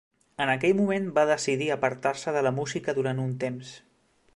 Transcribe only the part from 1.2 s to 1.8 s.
decidir